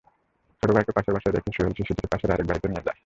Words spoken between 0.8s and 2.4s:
বাসায় রেখে সোহেল শিশুটিকে পাশের